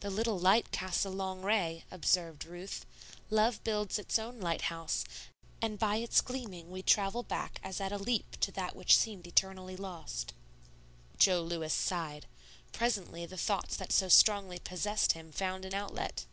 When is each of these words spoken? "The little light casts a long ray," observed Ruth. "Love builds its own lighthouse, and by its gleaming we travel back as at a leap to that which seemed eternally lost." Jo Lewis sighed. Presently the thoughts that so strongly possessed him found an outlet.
"The 0.00 0.08
little 0.08 0.38
light 0.38 0.72
casts 0.72 1.04
a 1.04 1.10
long 1.10 1.42
ray," 1.42 1.84
observed 1.90 2.46
Ruth. 2.46 2.86
"Love 3.28 3.62
builds 3.64 3.98
its 3.98 4.18
own 4.18 4.40
lighthouse, 4.40 5.04
and 5.60 5.78
by 5.78 5.96
its 5.96 6.22
gleaming 6.22 6.70
we 6.70 6.80
travel 6.80 7.22
back 7.22 7.60
as 7.62 7.78
at 7.78 7.92
a 7.92 7.98
leap 7.98 8.40
to 8.40 8.52
that 8.52 8.74
which 8.74 8.96
seemed 8.96 9.26
eternally 9.26 9.76
lost." 9.76 10.32
Jo 11.18 11.42
Lewis 11.42 11.74
sighed. 11.74 12.24
Presently 12.72 13.26
the 13.26 13.36
thoughts 13.36 13.76
that 13.76 13.92
so 13.92 14.08
strongly 14.08 14.58
possessed 14.58 15.12
him 15.12 15.32
found 15.32 15.66
an 15.66 15.74
outlet. 15.74 16.24